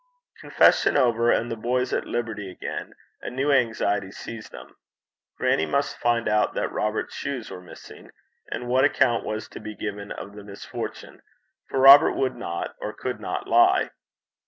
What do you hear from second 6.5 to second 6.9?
that